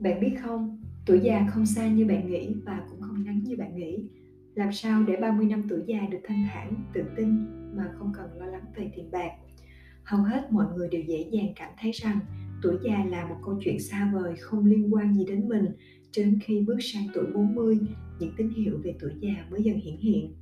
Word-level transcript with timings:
Bạn 0.00 0.20
biết 0.20 0.34
không, 0.42 0.78
tuổi 1.06 1.20
già 1.20 1.46
không 1.50 1.66
xa 1.66 1.88
như 1.88 2.06
bạn 2.06 2.30
nghĩ 2.30 2.54
và 2.64 2.82
cũng 2.90 3.00
không 3.00 3.24
ngắn 3.24 3.42
như 3.44 3.56
bạn 3.56 3.76
nghĩ. 3.76 4.08
Làm 4.54 4.72
sao 4.72 5.02
để 5.02 5.16
30 5.16 5.46
năm 5.46 5.62
tuổi 5.68 5.80
già 5.86 6.00
được 6.10 6.18
thanh 6.24 6.46
thản, 6.52 6.74
tự 6.94 7.02
tin 7.16 7.46
mà 7.76 7.84
không 7.98 8.12
cần 8.16 8.30
lo 8.38 8.46
lắng 8.46 8.64
về 8.76 8.90
tiền 8.96 9.10
bạc? 9.10 9.30
Hầu 10.04 10.22
hết 10.22 10.52
mọi 10.52 10.66
người 10.76 10.88
đều 10.88 11.02
dễ 11.02 11.28
dàng 11.30 11.52
cảm 11.56 11.72
thấy 11.80 11.92
rằng 11.92 12.18
tuổi 12.62 12.76
già 12.84 13.04
là 13.04 13.28
một 13.28 13.36
câu 13.44 13.58
chuyện 13.64 13.80
xa 13.80 14.10
vời 14.14 14.34
không 14.40 14.66
liên 14.66 14.94
quan 14.94 15.14
gì 15.14 15.24
đến 15.24 15.48
mình 15.48 15.66
cho 16.10 16.22
đến 16.22 16.38
khi 16.42 16.62
bước 16.66 16.78
sang 16.80 17.06
tuổi 17.14 17.24
40, 17.34 17.78
những 18.20 18.32
tín 18.36 18.50
hiệu 18.50 18.80
về 18.84 18.94
tuổi 19.00 19.12
già 19.20 19.46
mới 19.50 19.62
dần 19.62 19.76
hiển 19.76 19.96
hiện. 19.96 20.34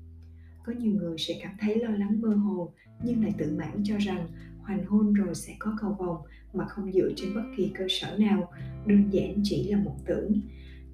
Có 0.66 0.72
nhiều 0.78 0.92
người 0.92 1.18
sẽ 1.18 1.34
cảm 1.42 1.52
thấy 1.60 1.76
lo 1.76 1.90
lắng 1.90 2.20
mơ 2.20 2.28
hồ 2.28 2.72
nhưng 3.04 3.22
lại 3.22 3.34
tự 3.38 3.56
mãn 3.58 3.82
cho 3.84 3.96
rằng 3.98 4.28
hoàng 4.68 4.86
hôn 4.86 5.12
rồi 5.12 5.34
sẽ 5.34 5.54
có 5.58 5.76
cầu 5.80 5.96
vồng 5.98 6.16
mà 6.52 6.66
không 6.66 6.92
dựa 6.92 7.10
trên 7.16 7.34
bất 7.34 7.42
kỳ 7.56 7.70
cơ 7.78 7.84
sở 7.88 8.18
nào, 8.18 8.50
đơn 8.86 9.08
giản 9.10 9.40
chỉ 9.44 9.68
là 9.70 9.78
một 9.78 9.94
tưởng. 10.06 10.40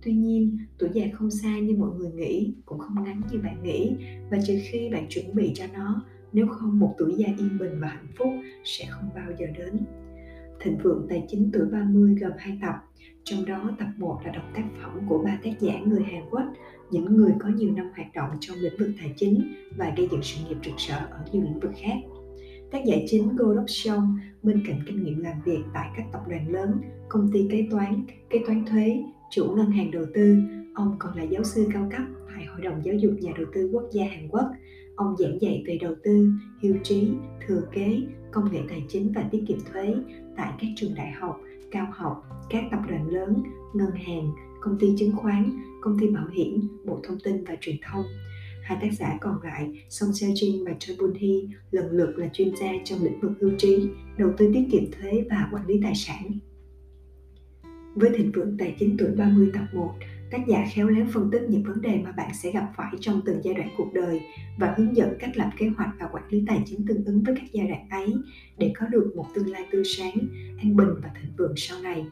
Tuy 0.03 0.13
nhiên, 0.13 0.59
tuổi 0.79 0.91
già 0.93 1.05
không 1.13 1.31
xa 1.31 1.59
như 1.59 1.77
mọi 1.77 1.91
người 1.91 2.13
nghĩ, 2.13 2.55
cũng 2.67 2.79
không 2.79 3.05
ngắn 3.05 3.21
như 3.33 3.39
bạn 3.39 3.63
nghĩ 3.63 3.93
và 4.31 4.39
trừ 4.47 4.59
khi 4.71 4.89
bạn 4.93 5.07
chuẩn 5.09 5.35
bị 5.35 5.53
cho 5.55 5.65
nó, 5.75 6.05
nếu 6.33 6.47
không 6.47 6.79
một 6.79 6.95
tuổi 6.99 7.15
già 7.17 7.27
yên 7.39 7.59
bình 7.59 7.81
và 7.81 7.89
hạnh 7.89 8.13
phúc 8.19 8.29
sẽ 8.65 8.85
không 8.89 9.11
bao 9.15 9.31
giờ 9.39 9.47
đến. 9.59 9.81
Thịnh 10.61 10.79
vượng 10.83 11.07
tài 11.09 11.25
chính 11.29 11.51
tuổi 11.53 11.67
30 11.73 12.17
gồm 12.21 12.33
hai 12.39 12.59
tập, 12.63 12.75
trong 13.25 13.45
đó 13.45 13.71
tập 13.79 13.89
1 13.97 14.21
là 14.25 14.33
đọc 14.33 14.45
tác 14.55 14.65
phẩm 14.83 15.01
của 15.09 15.23
ba 15.25 15.39
tác 15.45 15.61
giả 15.61 15.79
người 15.87 16.03
Hàn 16.03 16.23
Quốc, 16.31 16.45
những 16.91 17.17
người 17.17 17.33
có 17.39 17.49
nhiều 17.49 17.73
năm 17.73 17.91
hoạt 17.97 18.15
động 18.15 18.31
trong 18.41 18.57
lĩnh 18.57 18.77
vực 18.79 18.91
tài 18.99 19.15
chính 19.17 19.55
và 19.77 19.95
gây 19.97 20.09
dựng 20.11 20.23
sự 20.23 20.49
nghiệp 20.49 20.57
rực 20.65 20.77
rỡ 20.77 20.97
ở 20.97 21.25
nhiều 21.33 21.43
lĩnh 21.43 21.61
vực 21.61 21.73
khác. 21.83 21.97
Tác 22.75 22.85
giả 22.85 22.97
chính 23.07 23.37
Go 23.37 23.55
Đốc 23.55 23.65
Song 23.69 24.19
bên 24.43 24.63
cạnh 24.67 24.81
kinh 24.87 25.05
nghiệm 25.05 25.19
làm 25.19 25.37
việc 25.45 25.59
tại 25.75 25.89
các 25.97 26.05
tập 26.13 26.23
đoàn 26.29 26.53
lớn, 26.53 26.81
công 27.09 27.31
ty 27.33 27.47
kế 27.51 27.67
toán, 27.71 28.05
kế 28.31 28.39
toán 28.47 28.65
thuế, 28.67 29.03
chủ 29.31 29.45
ngân 29.57 29.71
hàng 29.71 29.91
đầu 29.91 30.05
tư, 30.15 30.37
ông 30.75 30.97
còn 30.99 31.17
là 31.19 31.23
giáo 31.23 31.45
sư 31.45 31.69
cao 31.73 31.89
cấp 31.91 32.03
tại 32.35 32.45
Hội 32.45 32.61
đồng 32.61 32.81
Giáo 32.85 32.95
dục 32.95 33.13
Nhà 33.21 33.33
đầu 33.37 33.47
tư 33.55 33.71
quốc 33.73 33.83
gia 33.93 34.05
Hàn 34.05 34.29
Quốc. 34.29 34.51
Ông 34.97 35.17
giảng 35.17 35.41
dạy 35.41 35.65
về 35.67 35.79
đầu 35.81 35.95
tư, 36.05 36.31
hưu 36.63 36.75
trí, 36.83 37.09
thừa 37.47 37.63
kế, 37.73 38.01
công 38.33 38.53
nghệ 38.53 38.61
tài 38.69 38.85
chính 38.89 39.13
và 39.15 39.23
tiết 39.31 39.45
kiệm 39.49 39.59
thuế 39.73 39.95
tại 40.37 40.53
các 40.61 40.69
trường 40.77 40.95
đại 40.95 41.13
học, 41.13 41.41
cao 41.71 41.87
học, 41.93 42.23
các 42.51 42.65
tập 42.71 42.81
đoàn 42.89 43.09
lớn, 43.09 43.43
ngân 43.75 43.91
hàng, 43.91 44.33
công 44.61 44.79
ty 44.79 44.87
chứng 44.99 45.17
khoán, 45.17 45.51
công 45.81 45.99
ty 46.01 46.09
bảo 46.09 46.27
hiểm, 46.33 46.69
bộ 46.85 47.01
thông 47.03 47.19
tin 47.25 47.45
và 47.45 47.57
truyền 47.61 47.77
thông. 47.91 48.05
Hai 48.65 48.79
tác 48.81 48.93
giả 48.93 49.19
còn 49.21 49.43
lại, 49.43 49.85
Song 49.89 50.13
Seo 50.13 50.31
Jin 50.31 50.65
và 50.65 50.73
Choi 50.79 50.97
Bun 50.97 51.15
Hee, 51.15 51.57
lần 51.71 51.91
lượt 51.91 52.15
là 52.17 52.29
chuyên 52.33 52.57
gia 52.57 52.69
trong 52.85 53.05
lĩnh 53.05 53.21
vực 53.21 53.33
hưu 53.41 53.51
trí, 53.59 53.89
đầu 54.19 54.33
tư 54.39 54.51
tiết 54.55 54.65
kiệm 54.73 54.83
thuế 54.93 55.25
và 55.31 55.49
quản 55.53 55.67
lý 55.67 55.81
tài 55.83 55.95
sản. 55.95 56.39
Với 57.95 58.11
thịnh 58.17 58.33
vượng 58.33 58.57
tài 58.59 58.77
chính 58.79 58.97
tuổi 58.99 59.09
30 59.17 59.51
tập 59.55 59.65
1, 59.73 59.95
tác 60.31 60.39
giả 60.49 60.67
khéo 60.73 60.89
léo 60.89 61.07
phân 61.13 61.31
tích 61.31 61.43
những 61.49 61.63
vấn 61.63 61.83
đề 61.83 62.01
mà 62.05 62.13
bạn 62.13 62.31
sẽ 62.35 62.51
gặp 62.51 62.73
phải 62.77 62.93
trong 63.01 63.21
từng 63.25 63.41
giai 63.45 63.55
đoạn 63.55 63.69
cuộc 63.77 63.93
đời 63.95 64.21
và 64.59 64.75
hướng 64.77 64.97
dẫn 64.97 65.17
cách 65.19 65.37
lập 65.37 65.51
kế 65.59 65.69
hoạch 65.77 65.91
và 66.01 66.07
quản 66.13 66.25
lý 66.31 66.45
tài 66.47 66.63
chính 66.67 66.87
tương 66.87 67.05
ứng 67.05 67.23
với 67.23 67.35
các 67.37 67.45
giai 67.53 67.67
đoạn 67.69 67.89
ấy 67.91 68.15
để 68.59 68.73
có 68.79 68.87
được 68.87 69.13
một 69.17 69.27
tương 69.35 69.51
lai 69.51 69.67
tươi 69.73 69.83
sáng, 69.85 70.15
an 70.59 70.77
bình 70.77 70.95
và 71.03 71.11
thịnh 71.21 71.33
vượng 71.39 71.55
sau 71.57 71.81
này. 71.83 72.07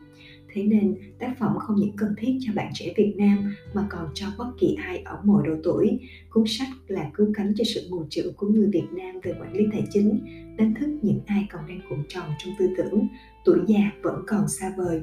Thế 0.53 0.63
nên, 0.63 0.97
tác 1.19 1.35
phẩm 1.39 1.57
không 1.59 1.77
những 1.77 1.97
cần 1.97 2.15
thiết 2.19 2.39
cho 2.41 2.53
bạn 2.57 2.71
trẻ 2.75 2.93
Việt 2.97 3.15
Nam 3.17 3.55
mà 3.75 3.87
còn 3.91 4.09
cho 4.15 4.27
bất 4.39 4.47
kỳ 4.61 4.77
ai 4.85 4.99
ở 4.99 5.19
mọi 5.25 5.47
độ 5.47 5.55
tuổi. 5.65 5.99
Cuốn 6.31 6.45
sách 6.47 6.69
là 6.89 7.11
cứu 7.15 7.27
cánh 7.35 7.53
cho 7.57 7.65
sự 7.75 7.81
mù 7.91 8.05
chữ 8.11 8.33
của 8.37 8.47
người 8.47 8.69
Việt 8.73 8.87
Nam 8.93 9.21
về 9.23 9.35
quản 9.41 9.53
lý 9.53 9.65
tài 9.73 9.85
chính, 9.91 10.19
đánh 10.59 10.75
thức 10.81 10.99
những 11.03 11.21
ai 11.27 11.47
còn 11.53 11.63
đang 11.69 11.81
cuộn 11.91 11.99
tròn 12.09 12.25
trong 12.39 12.55
tư 12.59 12.69
tưởng, 12.77 13.09
tuổi 13.45 13.59
già 13.67 13.91
vẫn 14.03 14.23
còn 14.27 14.49
xa 14.49 14.75
vời. 14.79 15.03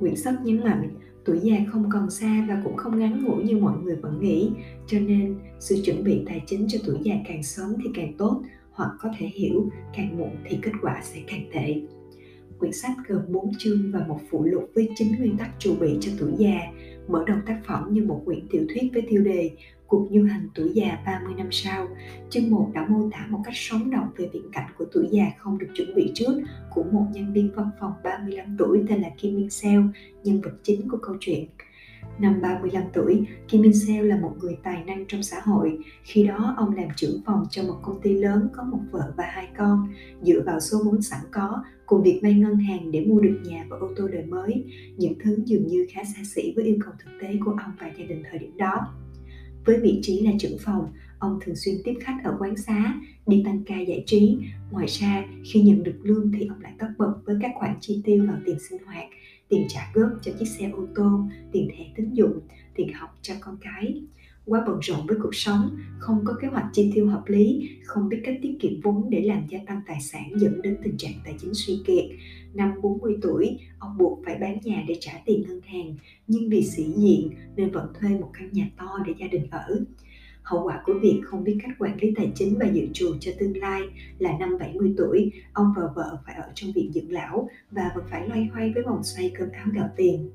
Nguyễn 0.00 0.16
Sóc 0.16 0.34
nhấn 0.44 0.64
mạnh, 0.64 0.94
tuổi 1.24 1.38
già 1.42 1.56
không 1.72 1.90
còn 1.92 2.10
xa 2.10 2.46
và 2.48 2.60
cũng 2.64 2.76
không 2.76 2.98
ngắn 2.98 3.24
ngủi 3.24 3.44
như 3.44 3.56
mọi 3.56 3.78
người 3.82 3.96
vẫn 3.96 4.20
nghĩ, 4.20 4.50
cho 4.86 5.00
nên 5.00 5.38
sự 5.60 5.76
chuẩn 5.84 6.04
bị 6.04 6.22
tài 6.26 6.42
chính 6.46 6.66
cho 6.68 6.78
tuổi 6.86 6.96
già 7.02 7.14
càng 7.28 7.42
sớm 7.42 7.74
thì 7.84 7.90
càng 7.94 8.14
tốt, 8.18 8.42
hoặc 8.72 8.90
có 9.00 9.08
thể 9.18 9.26
hiểu 9.26 9.70
càng 9.96 10.18
muộn 10.18 10.30
thì 10.44 10.58
kết 10.62 10.72
quả 10.82 11.00
sẽ 11.02 11.20
càng 11.26 11.50
tệ. 11.54 11.80
Quyển 12.64 12.72
sách 12.72 12.96
gồm 13.08 13.22
4 13.28 13.52
chương 13.58 13.92
và 13.92 14.06
một 14.08 14.20
phụ 14.30 14.44
lục 14.44 14.70
với 14.74 14.88
9 14.96 15.08
nguyên 15.18 15.38
tắc 15.38 15.50
chuẩn 15.58 15.78
bị 15.80 15.98
cho 16.00 16.12
tuổi 16.18 16.32
già, 16.38 16.60
mở 17.08 17.24
đầu 17.26 17.38
tác 17.46 17.60
phẩm 17.66 17.88
như 17.90 18.04
một 18.04 18.22
quyển 18.24 18.48
tiểu 18.50 18.62
thuyết 18.68 18.90
với 18.92 19.02
tiêu 19.08 19.22
đề 19.22 19.50
Cuộc 19.86 20.08
du 20.10 20.24
hành 20.24 20.48
tuổi 20.54 20.70
già 20.74 20.98
30 21.06 21.34
năm 21.36 21.48
sau. 21.50 21.88
Chương 22.30 22.50
1 22.50 22.70
đã 22.74 22.86
mô 22.88 23.10
tả 23.12 23.26
một 23.28 23.40
cách 23.44 23.54
sống 23.56 23.90
động 23.90 24.08
về 24.16 24.28
viễn 24.32 24.50
cảnh 24.52 24.70
của 24.78 24.84
tuổi 24.92 25.08
già 25.10 25.24
không 25.38 25.58
được 25.58 25.66
chuẩn 25.74 25.94
bị 25.94 26.10
trước 26.14 26.42
của 26.74 26.82
một 26.82 27.06
nhân 27.12 27.32
viên 27.32 27.50
văn 27.54 27.70
phòng 27.80 27.92
35 28.04 28.56
tuổi 28.58 28.82
tên 28.88 29.02
là 29.02 29.08
Kim 29.18 29.36
Min 29.36 29.50
Seo, 29.50 29.82
nhân 30.24 30.40
vật 30.40 30.54
chính 30.62 30.88
của 30.88 30.98
câu 31.02 31.16
chuyện. 31.20 31.46
Năm 32.18 32.40
35 32.42 32.82
tuổi, 32.92 33.26
Kim 33.48 33.62
Min 33.62 33.72
Seo 33.72 34.04
là 34.04 34.16
một 34.16 34.32
người 34.40 34.56
tài 34.62 34.84
năng 34.84 35.04
trong 35.08 35.22
xã 35.22 35.40
hội. 35.40 35.78
Khi 36.02 36.26
đó, 36.26 36.54
ông 36.56 36.74
làm 36.74 36.88
trưởng 36.96 37.20
phòng 37.26 37.44
cho 37.50 37.62
một 37.62 37.76
công 37.82 38.00
ty 38.00 38.14
lớn 38.14 38.48
có 38.56 38.62
một 38.62 38.78
vợ 38.90 39.12
và 39.16 39.24
hai 39.26 39.48
con. 39.56 39.88
Dựa 40.22 40.42
vào 40.46 40.60
số 40.60 40.78
vốn 40.84 41.02
sẵn 41.02 41.20
có, 41.32 41.64
cùng 41.86 42.02
việc 42.02 42.20
vay 42.22 42.34
ngân 42.34 42.56
hàng 42.56 42.90
để 42.90 43.04
mua 43.04 43.20
được 43.20 43.40
nhà 43.44 43.66
và 43.68 43.76
ô 43.76 43.88
tô 43.96 44.08
đời 44.08 44.24
mới, 44.26 44.64
những 44.96 45.14
thứ 45.24 45.38
dường 45.44 45.66
như 45.66 45.86
khá 45.90 46.04
xa 46.04 46.22
xỉ 46.34 46.52
với 46.56 46.64
yêu 46.64 46.76
cầu 46.84 46.92
thực 47.04 47.10
tế 47.20 47.36
của 47.44 47.50
ông 47.50 47.72
và 47.80 47.90
gia 47.98 48.04
đình 48.04 48.22
thời 48.30 48.38
điểm 48.38 48.56
đó. 48.56 48.94
Với 49.64 49.80
vị 49.80 49.98
trí 50.02 50.20
là 50.20 50.32
trưởng 50.38 50.58
phòng, 50.60 50.86
ông 51.18 51.38
thường 51.44 51.56
xuyên 51.56 51.74
tiếp 51.84 51.94
khách 52.00 52.20
ở 52.24 52.36
quán 52.38 52.56
xá, 52.56 52.94
đi 53.26 53.42
tăng 53.44 53.62
ca 53.66 53.80
giải 53.80 54.04
trí. 54.06 54.38
Ngoài 54.70 54.86
ra, 54.88 55.24
khi 55.44 55.62
nhận 55.62 55.82
được 55.82 55.98
lương 56.02 56.32
thì 56.32 56.46
ông 56.46 56.60
lại 56.60 56.72
tất 56.78 56.88
bật 56.98 57.14
với 57.24 57.36
các 57.40 57.50
khoản 57.54 57.76
chi 57.80 58.02
tiêu 58.04 58.24
vào 58.28 58.36
tiền 58.44 58.56
sinh 58.68 58.84
hoạt, 58.86 59.04
tiền 59.48 59.66
trả 59.68 59.90
góp 59.94 60.10
cho 60.22 60.32
chiếc 60.38 60.48
xe 60.48 60.70
ô 60.70 60.86
tô, 60.94 61.20
tiền 61.52 61.68
thẻ 61.76 61.84
tín 61.96 62.12
dụng, 62.12 62.40
tiền 62.74 62.92
học 62.92 63.18
cho 63.22 63.34
con 63.40 63.56
cái. 63.60 64.02
Quá 64.46 64.64
bận 64.66 64.78
rộn 64.82 65.06
với 65.06 65.16
cuộc 65.22 65.34
sống, 65.34 65.76
không 65.98 66.20
có 66.24 66.34
kế 66.42 66.48
hoạch 66.48 66.66
chi 66.72 66.92
tiêu 66.94 67.06
hợp 67.06 67.22
lý, 67.26 67.68
không 67.84 68.08
biết 68.08 68.20
cách 68.24 68.38
tiết 68.42 68.56
kiệm 68.60 68.80
vốn 68.80 69.10
để 69.10 69.22
làm 69.22 69.46
gia 69.48 69.58
tăng 69.66 69.80
tài 69.86 70.00
sản 70.00 70.30
dẫn 70.36 70.62
đến 70.62 70.76
tình 70.84 70.96
trạng 70.96 71.12
tài 71.24 71.34
chính 71.40 71.54
suy 71.54 71.78
kiệt. 71.86 72.04
Năm 72.54 72.72
40 72.82 73.16
tuổi, 73.22 73.58
ông 73.78 73.98
buộc 73.98 74.20
phải 74.24 74.38
bán 74.40 74.58
nhà 74.62 74.84
để 74.88 74.96
trả 75.00 75.12
tiền 75.26 75.44
ngân 75.48 75.60
hàng, 75.60 75.96
nhưng 76.26 76.48
vì 76.48 76.62
sĩ 76.62 76.84
diện 76.96 77.30
nên 77.56 77.70
vẫn 77.70 77.92
thuê 78.00 78.10
một 78.10 78.30
căn 78.32 78.48
nhà 78.52 78.70
to 78.76 78.98
để 79.06 79.14
gia 79.18 79.26
đình 79.26 79.46
ở. 79.50 79.84
Hậu 80.44 80.64
quả 80.64 80.82
của 80.84 80.92
việc 81.02 81.20
không 81.24 81.44
biết 81.44 81.58
cách 81.62 81.76
quản 81.78 81.96
lý 82.00 82.12
tài 82.16 82.32
chính 82.34 82.58
và 82.58 82.66
dự 82.66 82.86
trù 82.92 83.14
cho 83.20 83.32
tương 83.38 83.56
lai 83.56 83.80
là 84.18 84.38
năm 84.38 84.58
70 84.60 84.94
tuổi, 84.96 85.32
ông 85.52 85.72
và 85.76 85.82
vợ 85.94 86.18
phải 86.26 86.34
ở 86.34 86.52
trong 86.54 86.72
viện 86.74 86.92
dưỡng 86.94 87.12
lão 87.12 87.48
và 87.70 87.90
vẫn 87.94 88.04
phải 88.10 88.28
loay 88.28 88.44
hoay 88.52 88.72
với 88.74 88.82
vòng 88.82 89.02
xoay 89.02 89.32
cơm 89.38 89.48
áo 89.50 89.66
gạo 89.74 89.88
tiền. 89.96 90.30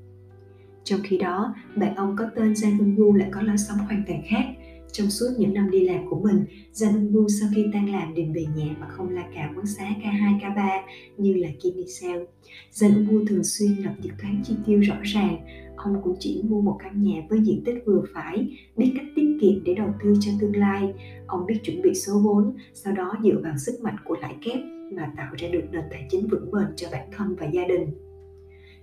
Trong 0.84 1.00
khi 1.04 1.18
đó, 1.18 1.54
bạn 1.76 1.94
ông 1.94 2.16
có 2.18 2.24
tên 2.36 2.52
Jang 2.52 2.78
Eun 2.78 2.96
Woo 2.96 3.12
lại 3.12 3.28
có 3.32 3.42
lối 3.42 3.58
sống 3.58 3.78
hoàn 3.78 4.02
toàn 4.06 4.22
khác. 4.28 4.44
Trong 4.92 5.10
suốt 5.10 5.26
những 5.38 5.54
năm 5.54 5.70
đi 5.70 5.88
làm 5.88 6.10
của 6.10 6.20
mình, 6.20 6.44
Jang 6.74 6.92
Eun 6.94 7.12
Woo 7.12 7.28
sau 7.28 7.48
khi 7.54 7.66
tan 7.72 7.92
làm 7.92 8.14
đều 8.14 8.26
về 8.34 8.44
nhà 8.56 8.76
mà 8.80 8.88
không 8.88 9.08
la 9.08 9.28
cà 9.34 9.50
quán 9.56 9.66
xá 9.66 9.84
K2, 10.02 10.40
K3 10.40 10.80
như 11.16 11.34
là 11.34 11.48
Kim 11.62 11.76
Mi 11.76 11.86
Seo. 11.86 12.26
Jang 12.72 12.94
Eun 12.94 13.06
Woo 13.06 13.26
thường 13.26 13.44
xuyên 13.44 13.72
lập 13.72 13.94
dự 14.00 14.10
toán 14.22 14.42
chi 14.44 14.54
tiêu 14.66 14.80
rõ 14.80 14.96
ràng, 15.02 15.38
ông 15.76 16.00
cũng 16.02 16.16
chỉ 16.20 16.42
mua 16.48 16.60
một 16.60 16.76
căn 16.82 17.02
nhà 17.02 17.22
với 17.28 17.40
diện 17.40 17.62
tích 17.64 17.82
vừa 17.86 18.02
phải, 18.14 18.56
biết 18.76 18.92
cách 18.96 19.06
kiệm 19.40 19.64
để 19.64 19.74
đầu 19.74 19.88
tư 20.02 20.14
cho 20.20 20.32
tương 20.40 20.56
lai. 20.56 20.94
Ông 21.26 21.46
biết 21.46 21.58
chuẩn 21.62 21.82
bị 21.82 21.94
số 21.94 22.12
vốn, 22.24 22.56
sau 22.74 22.92
đó 22.92 23.14
dựa 23.24 23.40
vào 23.42 23.54
sức 23.58 23.80
mạnh 23.82 23.96
của 24.04 24.16
lãi 24.20 24.36
kép 24.44 24.58
mà 24.92 25.12
tạo 25.16 25.34
ra 25.38 25.48
được 25.48 25.62
nền 25.70 25.84
tài 25.90 26.06
chính 26.10 26.28
vững 26.28 26.50
bền 26.50 26.76
cho 26.76 26.88
bản 26.92 27.08
thân 27.16 27.36
và 27.40 27.46
gia 27.46 27.62
đình. 27.68 27.86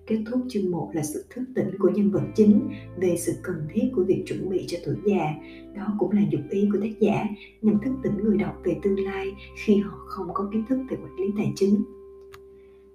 Kết 0.07 0.23
thúc 0.31 0.40
chương 0.50 0.72
1 0.72 0.91
là 0.94 1.03
sự 1.03 1.25
thức 1.29 1.44
tỉnh 1.56 1.69
của 1.79 1.90
nhân 1.90 2.12
vật 2.12 2.23
chính 2.35 2.69
về 2.97 3.16
sự 3.17 3.34
cần 3.44 3.67
thiết 3.73 3.84
của 3.96 4.03
việc 4.03 4.23
chuẩn 4.25 4.50
bị 4.50 4.66
cho 4.67 4.78
tuổi 4.85 4.96
già. 5.06 5.34
Đó 5.75 5.96
cũng 6.00 6.12
là 6.12 6.22
dụng 6.31 6.50
ý 6.50 6.69
của 6.72 6.79
tác 6.81 7.00
giả 7.00 7.25
nhằm 7.61 7.79
thức 7.79 7.91
tỉnh 8.03 8.17
người 8.17 8.37
đọc 8.37 8.61
về 8.64 8.76
tương 8.84 8.99
lai 8.99 9.28
khi 9.66 9.76
họ 9.78 9.97
không 10.05 10.28
có 10.34 10.49
kiến 10.53 10.64
thức 10.70 10.79
về 10.90 10.97
quản 10.97 11.16
lý 11.16 11.26
tài 11.37 11.53
chính. 11.55 11.84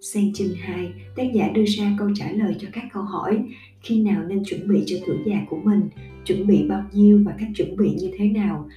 Sang 0.05 0.33
chương 0.33 0.55
2, 0.55 0.93
tác 1.17 1.23
giả 1.35 1.49
đưa 1.49 1.65
ra 1.65 1.97
câu 1.99 2.09
trả 2.15 2.33
lời 2.33 2.57
cho 2.59 2.69
các 2.73 2.85
câu 2.93 3.03
hỏi. 3.03 3.45
Khi 3.81 4.03
nào 4.03 4.23
nên 4.29 4.45
chuẩn 4.45 4.69
bị 4.69 4.83
cho 4.87 4.97
tuổi 5.07 5.17
già 5.27 5.37
của 5.51 5.57
mình, 5.65 5.81
chuẩn 6.25 6.47
bị 6.47 6.67
bao 6.69 6.85
nhiêu 6.93 7.23
và 7.25 7.35
cách 7.39 7.49
chuẩn 7.57 7.77
bị 7.77 7.91
như 7.95 8.11
thế 8.19 8.29
nào? 8.29 8.69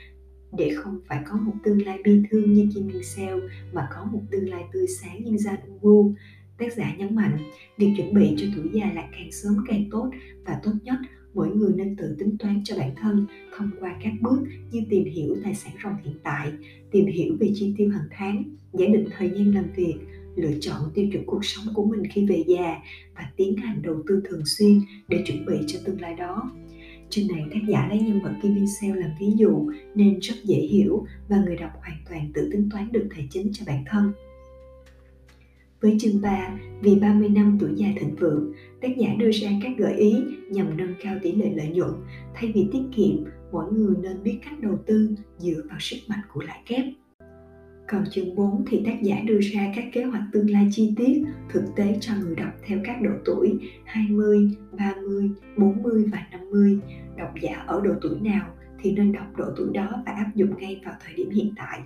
Để 0.57 0.72
không 0.75 1.00
phải 1.07 1.19
có 1.30 1.38
một 1.38 1.54
tương 1.63 1.86
lai 1.86 2.00
bi 2.04 2.22
thương 2.31 2.54
như 2.54 2.69
Kim 2.75 2.88
Min 2.88 3.04
Seo 3.04 3.39
mà 3.74 3.88
có 3.95 4.06
một 4.12 4.22
tương 4.31 4.50
lai 4.50 4.63
tươi 4.74 4.86
sáng 4.88 5.24
như 5.24 5.31
Jang 5.31 5.57
Eun 5.68 5.77
Woo 5.81 6.13
Tác 6.57 6.74
giả 6.74 6.95
nhấn 6.98 7.16
mạnh, 7.16 7.38
việc 7.77 7.94
chuẩn 7.98 8.13
bị 8.13 8.36
cho 8.38 8.45
tuổi 8.56 8.66
già 8.74 8.92
là 8.95 9.10
càng 9.12 9.31
sớm 9.31 9.54
càng 9.68 9.86
tốt 9.92 10.12
và 10.45 10.60
tốt 10.63 10.74
nhất. 10.83 10.98
Mỗi 11.33 11.50
người 11.50 11.72
nên 11.75 11.95
tự 11.95 12.16
tính 12.19 12.38
toán 12.39 12.62
cho 12.63 12.75
bản 12.77 12.95
thân 12.95 13.27
thông 13.57 13.69
qua 13.80 13.95
các 14.04 14.13
bước 14.22 14.39
như 14.72 14.81
tìm 14.89 15.06
hiểu 15.06 15.36
tài 15.44 15.56
sản 15.56 15.74
ròng 15.83 15.95
hiện 16.04 16.16
tại, 16.24 16.51
tìm 16.92 17.06
hiểu 17.06 17.38
về 17.39 17.51
chi 17.56 17.74
tiêu 17.77 17.89
hàng 17.89 18.07
tháng, 18.12 18.44
giả 18.74 18.86
định 18.94 19.07
thời 19.18 19.30
gian 19.30 19.51
làm 19.56 19.66
việc, 19.75 19.95
lựa 20.36 20.54
chọn 20.62 20.82
tiêu 20.94 21.08
chuẩn 21.12 21.26
cuộc 21.26 21.46
sống 21.46 21.74
của 21.74 21.86
mình 21.86 22.04
khi 22.14 22.26
về 22.26 22.44
già 22.48 22.76
và 23.16 23.32
tiến 23.36 23.56
hành 23.58 23.82
đầu 23.82 24.04
tư 24.08 24.22
thường 24.30 24.46
xuyên 24.46 24.82
để 25.08 25.24
chuẩn 25.26 25.46
bị 25.46 25.56
cho 25.68 25.80
tương 25.86 26.02
lai 26.02 26.16
đó. 26.16 26.52
Trên 27.10 27.28
này 27.28 27.46
tác 27.52 27.60
giả 27.68 27.88
lấy 27.90 28.00
nhân 28.00 28.22
vật 28.22 28.34
Kim 28.42 28.66
Sale 28.82 28.96
làm 28.96 29.10
ví 29.20 29.28
dụ 29.36 29.72
nên 29.96 30.20
rất 30.20 30.36
dễ 30.44 30.58
hiểu 30.58 31.06
và 31.30 31.38
người 31.46 31.56
đọc 31.56 31.72
hoàn 31.82 31.98
toàn 32.10 32.32
tự 32.34 32.50
tính 32.52 32.70
toán 32.72 32.92
được 32.92 33.08
tài 33.16 33.28
chính 33.32 33.50
cho 33.54 33.64
bản 33.68 33.84
thân 33.90 34.12
Với 35.82 35.98
chương 36.00 36.22
3, 36.22 36.60
vì 36.82 36.96
30 36.96 37.30
năm 37.30 37.58
tuổi 37.60 37.70
già 37.76 37.88
thịnh 38.00 38.16
vượng, 38.16 38.54
tác 38.82 38.98
giả 38.98 39.08
đưa 39.18 39.32
ra 39.32 39.50
các 39.64 39.72
gợi 39.78 39.98
ý 39.98 40.16
nhằm 40.50 40.78
nâng 40.78 40.94
cao 41.04 41.16
tỷ 41.24 41.32
lệ 41.32 41.52
lợi 41.56 41.68
nhuận. 41.68 41.92
Thay 42.34 42.52
vì 42.56 42.68
tiết 42.72 42.84
kiệm, 42.96 43.24
mỗi 43.52 43.74
người 43.74 43.96
nên 44.02 44.24
biết 44.24 44.40
cách 44.46 44.60
đầu 44.62 44.80
tư 44.86 45.16
dựa 45.38 45.62
vào 45.70 45.78
sức 45.80 45.98
mạnh 46.08 46.22
của 46.34 46.42
lãi 46.42 46.62
kép. 46.66 46.86
Còn 47.88 48.04
chương 48.12 48.36
4 48.36 48.66
thì 48.68 48.82
tác 48.86 49.02
giả 49.02 49.16
đưa 49.26 49.40
ra 49.40 49.72
các 49.76 49.86
kế 49.94 50.04
hoạch 50.04 50.24
tương 50.32 50.50
lai 50.50 50.68
chi 50.72 50.94
tiết, 50.98 51.24
thực 51.50 51.64
tế 51.76 51.98
cho 52.02 52.14
người 52.20 52.36
đọc 52.36 52.54
theo 52.68 52.80
các 52.84 53.02
độ 53.02 53.12
tuổi 53.26 53.60
20, 53.86 54.50
30, 54.72 55.30
40 55.58 56.06
và 56.12 56.28
50. 56.32 56.80
Độc 57.18 57.34
giả 57.42 57.64
ở 57.68 57.82
độ 57.84 57.94
tuổi 58.02 58.20
nào 58.22 58.54
thì 58.82 58.92
nên 58.92 59.12
đọc 59.12 59.38
độ 59.38 59.46
tuổi 59.58 59.68
đó 59.74 60.04
và 60.06 60.12
áp 60.12 60.32
dụng 60.36 60.58
ngay 60.58 60.82
vào 60.86 60.96
thời 61.06 61.14
điểm 61.14 61.30
hiện 61.30 61.54
tại. 61.58 61.82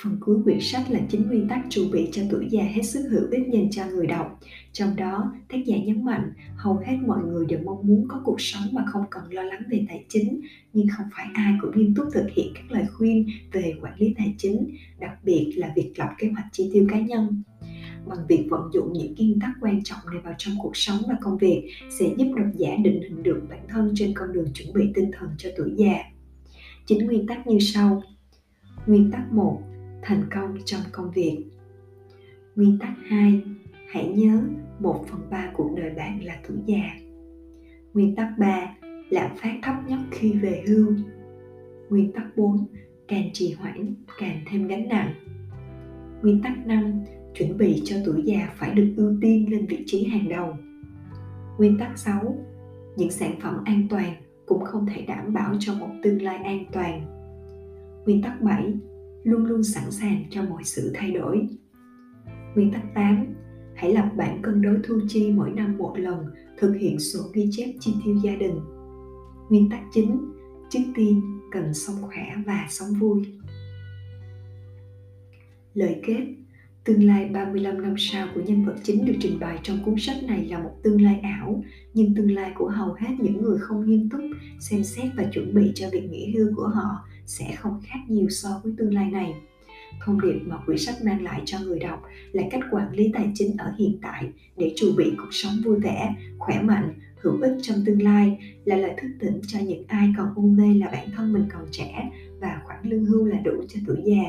Phần 0.00 0.16
cuối 0.20 0.36
quyển 0.44 0.60
sách 0.60 0.90
là 0.90 1.00
chính 1.08 1.26
nguyên 1.26 1.48
tắc 1.48 1.60
chuẩn 1.70 1.90
bị 1.90 2.08
cho 2.12 2.22
tuổi 2.30 2.46
già 2.50 2.62
hết 2.62 2.82
sức 2.82 3.08
hữu 3.10 3.30
ích 3.30 3.42
dành 3.52 3.70
cho 3.70 3.86
người 3.86 4.06
đọc. 4.06 4.40
Trong 4.72 4.96
đó, 4.96 5.32
tác 5.48 5.58
giả 5.66 5.76
nhấn 5.76 6.04
mạnh 6.04 6.32
hầu 6.56 6.76
hết 6.76 6.96
mọi 7.06 7.22
người 7.24 7.46
đều 7.46 7.58
mong 7.64 7.86
muốn 7.86 8.08
có 8.08 8.20
cuộc 8.24 8.40
sống 8.40 8.62
mà 8.72 8.84
không 8.92 9.04
cần 9.10 9.32
lo 9.32 9.42
lắng 9.42 9.62
về 9.70 9.84
tài 9.88 10.04
chính, 10.08 10.40
nhưng 10.72 10.86
không 10.96 11.06
phải 11.16 11.26
ai 11.34 11.54
cũng 11.60 11.70
nghiêm 11.76 11.94
túc 11.94 12.08
thực 12.12 12.26
hiện 12.34 12.52
các 12.54 12.72
lời 12.72 12.86
khuyên 12.92 13.26
về 13.52 13.74
quản 13.80 13.94
lý 13.98 14.14
tài 14.18 14.34
chính, 14.38 14.76
đặc 15.00 15.24
biệt 15.24 15.52
là 15.56 15.72
việc 15.76 15.92
lập 15.96 16.08
kế 16.18 16.28
hoạch 16.28 16.46
chi 16.52 16.70
tiêu 16.72 16.86
cá 16.90 17.00
nhân 17.00 17.42
bằng 18.06 18.26
việc 18.28 18.46
vận 18.50 18.70
dụng 18.72 18.92
những 18.92 19.14
nguyên 19.14 19.40
tắc 19.40 19.50
quan 19.60 19.82
trọng 19.82 19.98
này 20.12 20.20
vào 20.24 20.34
trong 20.38 20.54
cuộc 20.62 20.76
sống 20.76 20.98
và 21.08 21.14
công 21.20 21.38
việc 21.38 21.70
sẽ 21.90 22.06
giúp 22.16 22.32
độc 22.36 22.46
giả 22.56 22.70
định 22.84 23.02
hình 23.02 23.22
được 23.22 23.42
bản 23.50 23.60
thân 23.68 23.92
trên 23.94 24.12
con 24.14 24.32
đường 24.32 24.52
chuẩn 24.54 24.72
bị 24.74 24.84
tinh 24.94 25.10
thần 25.18 25.28
cho 25.38 25.50
tuổi 25.56 25.70
già. 25.76 25.94
Chính 26.86 27.06
nguyên 27.06 27.26
tắc 27.26 27.46
như 27.46 27.58
sau. 27.60 28.02
Nguyên 28.86 29.10
tắc 29.10 29.32
1 29.32 29.62
thành 30.02 30.24
công 30.34 30.56
trong 30.64 30.80
công 30.92 31.10
việc. 31.10 31.44
Nguyên 32.56 32.78
tắc 32.78 32.92
2 33.06 33.42
hãy 33.88 34.06
nhớ 34.06 34.42
1 34.78 35.04
phần 35.08 35.20
3 35.30 35.50
cuộc 35.54 35.70
đời 35.76 35.90
bạn 35.90 36.24
là 36.24 36.40
tuổi 36.48 36.56
già. 36.66 36.82
Nguyên 37.94 38.16
tắc 38.16 38.28
3 38.38 38.74
lạm 39.10 39.36
phát 39.36 39.58
thấp 39.62 39.74
nhất 39.88 39.98
khi 40.10 40.32
về 40.32 40.64
hưu. 40.66 40.94
Nguyên 41.90 42.12
tắc 42.12 42.36
4 42.36 42.66
càng 43.08 43.30
trì 43.32 43.52
hoãn, 43.52 43.94
càng 44.18 44.40
thêm 44.50 44.66
gánh 44.66 44.88
nặng. 44.88 45.12
Nguyên 46.22 46.42
tắc 46.42 46.66
5 46.66 47.00
chuẩn 47.34 47.58
bị 47.58 47.82
cho 47.84 47.96
tuổi 48.04 48.22
già 48.24 48.48
phải 48.56 48.74
được 48.74 48.94
ưu 48.96 49.16
tiên 49.20 49.50
lên 49.50 49.66
vị 49.66 49.82
trí 49.86 50.04
hàng 50.04 50.28
đầu. 50.28 50.56
Nguyên 51.58 51.78
tắc 51.78 51.98
6 51.98 52.36
những 52.96 53.10
sản 53.10 53.40
phẩm 53.40 53.64
an 53.64 53.86
toàn 53.90 54.14
cũng 54.46 54.64
không 54.64 54.86
thể 54.86 55.02
đảm 55.02 55.32
bảo 55.32 55.54
cho 55.58 55.74
một 55.74 55.88
tương 56.02 56.22
lai 56.22 56.36
an 56.36 56.64
toàn. 56.72 57.02
Nguyên 58.04 58.22
tắc 58.22 58.42
7 58.42 58.74
luôn 59.24 59.46
luôn 59.46 59.62
sẵn 59.62 59.90
sàng 59.90 60.24
cho 60.30 60.42
mọi 60.42 60.64
sự 60.64 60.92
thay 60.94 61.10
đổi. 61.10 61.48
Nguyên 62.54 62.72
tắc 62.72 62.82
8. 62.94 63.26
Hãy 63.74 63.94
lập 63.94 64.10
bản 64.16 64.42
cân 64.42 64.62
đối 64.62 64.78
thu 64.84 65.00
chi 65.08 65.32
mỗi 65.32 65.50
năm 65.50 65.78
một 65.78 65.94
lần, 65.98 66.26
thực 66.58 66.72
hiện 66.72 66.98
sổ 66.98 67.20
ghi 67.32 67.48
chép 67.52 67.74
chi 67.80 67.94
tiêu 68.04 68.16
gia 68.24 68.36
đình. 68.36 68.60
Nguyên 69.50 69.70
tắc 69.70 69.80
9. 69.92 70.18
Trước 70.70 70.84
tiên, 70.94 71.40
cần 71.52 71.74
sống 71.74 71.96
khỏe 72.02 72.36
và 72.46 72.66
sống 72.70 72.88
vui. 73.00 73.26
Lời 75.74 76.00
kết 76.06 76.26
Tương 76.84 77.06
lai 77.06 77.24
35 77.24 77.82
năm 77.82 77.94
sau 77.98 78.28
của 78.34 78.40
nhân 78.40 78.64
vật 78.64 78.74
chính 78.82 79.04
được 79.04 79.12
trình 79.20 79.40
bày 79.40 79.58
trong 79.62 79.78
cuốn 79.84 79.94
sách 79.98 80.22
này 80.22 80.44
là 80.44 80.58
một 80.58 80.70
tương 80.82 81.02
lai 81.02 81.20
ảo, 81.22 81.64
nhưng 81.94 82.14
tương 82.14 82.34
lai 82.34 82.52
của 82.54 82.68
hầu 82.68 82.92
hết 82.92 83.14
những 83.18 83.42
người 83.42 83.58
không 83.58 83.86
nghiêm 83.86 84.08
túc, 84.10 84.20
xem 84.60 84.84
xét 84.84 85.06
và 85.16 85.24
chuẩn 85.32 85.54
bị 85.54 85.72
cho 85.74 85.86
việc 85.92 86.10
nghỉ 86.10 86.34
hưu 86.36 86.46
của 86.56 86.68
họ 86.68 87.08
sẽ 87.26 87.54
không 87.58 87.80
khác 87.84 87.98
nhiều 88.08 88.28
so 88.30 88.60
với 88.64 88.72
tương 88.78 88.94
lai 88.94 89.10
này. 89.10 89.34
Thông 90.04 90.20
điệp 90.20 90.38
mà 90.46 90.56
quyển 90.66 90.78
sách 90.78 90.94
mang 91.04 91.22
lại 91.22 91.42
cho 91.44 91.58
người 91.58 91.78
đọc 91.78 92.02
là 92.32 92.42
cách 92.50 92.60
quản 92.70 92.92
lý 92.92 93.10
tài 93.14 93.30
chính 93.34 93.56
ở 93.56 93.72
hiện 93.78 93.98
tại 94.02 94.28
để 94.56 94.72
chuẩn 94.76 94.96
bị 94.96 95.12
cuộc 95.16 95.30
sống 95.30 95.52
vui 95.64 95.80
vẻ 95.80 96.14
khỏe 96.38 96.62
mạnh 96.62 96.94
hữu 97.22 97.40
ích 97.40 97.56
trong 97.62 97.76
tương 97.86 98.02
lai 98.02 98.38
là 98.64 98.76
lời 98.76 98.92
thức 99.02 99.08
tỉnh 99.20 99.40
cho 99.46 99.58
những 99.58 99.84
ai 99.86 100.08
còn 100.16 100.34
u 100.34 100.42
mê 100.42 100.74
là 100.74 100.88
bản 100.92 101.08
thân 101.16 101.32
mình 101.32 101.44
còn 101.52 101.66
trẻ 101.70 102.10
và 102.40 102.60
khoản 102.64 102.78
lương 102.82 103.04
hưu 103.04 103.24
là 103.24 103.38
đủ 103.44 103.62
cho 103.68 103.80
tuổi 103.86 103.96
già. 104.04 104.22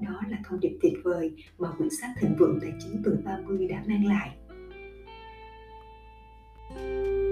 Đó 0.00 0.20
là 0.30 0.38
thông 0.44 0.60
điệp 0.60 0.78
tuyệt 0.82 0.94
vời 1.04 1.36
mà 1.58 1.68
quyển 1.78 1.90
sách 1.90 2.10
Thịnh 2.20 2.36
vượng 2.38 2.58
tài 2.60 2.72
chính 2.80 3.02
tuổi 3.04 3.16
30 3.24 3.68
đã 3.68 3.82
mang 3.86 4.06
lại. 4.06 4.36
thank 6.68 7.06
you 7.06 7.25